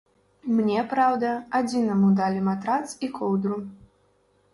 [0.59, 1.29] Мне, праўда,
[1.59, 3.59] адзінаму далі матрац і коўдру.